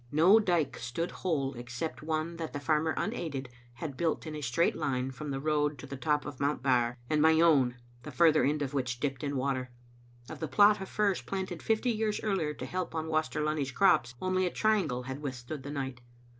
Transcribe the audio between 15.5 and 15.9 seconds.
the